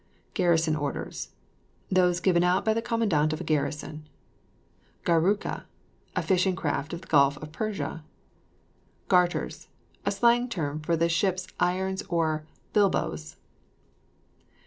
GARRISON 0.33 0.75
ORDERS. 0.75 1.29
Those 1.91 2.19
given 2.19 2.43
out 2.43 2.65
by 2.65 2.73
the 2.73 2.81
commandant 2.81 3.33
of 3.33 3.39
a 3.39 3.43
garrison. 3.43 4.09
GARROOKA. 5.03 5.65
A 6.15 6.23
fishing 6.23 6.55
craft 6.55 6.91
of 6.91 7.01
the 7.01 7.07
Gulf 7.07 7.37
of 7.37 7.51
Persia. 7.51 8.03
GARTERS. 9.09 9.67
A 10.03 10.09
slang 10.11 10.49
term 10.49 10.79
for 10.79 10.95
the 10.97 11.07
ship's 11.07 11.45
irons 11.59 12.01
or 12.09 12.47
bilboes. 12.73 13.35